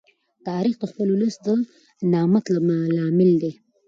[0.47, 1.47] تاریخ د خپل ولس د
[2.11, 2.45] نامت
[2.93, 3.51] لامل دی.